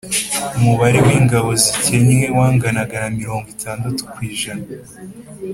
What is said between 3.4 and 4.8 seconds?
itandatu ku ijana.